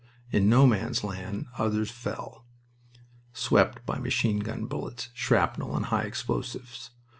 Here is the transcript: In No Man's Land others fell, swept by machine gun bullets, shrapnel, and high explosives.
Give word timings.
In 0.31 0.49
No 0.49 0.65
Man's 0.65 1.03
Land 1.03 1.45
others 1.59 1.91
fell, 1.91 2.47
swept 3.33 3.85
by 3.85 3.99
machine 3.99 4.39
gun 4.39 4.65
bullets, 4.65 5.09
shrapnel, 5.13 5.75
and 5.77 5.85
high 5.85 6.05
explosives. 6.05 6.89